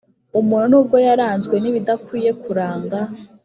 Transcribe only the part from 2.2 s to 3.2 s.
kuranga